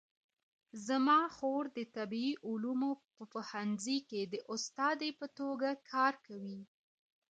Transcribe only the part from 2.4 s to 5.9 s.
علومو په پوهنځي کې د استادې په توګه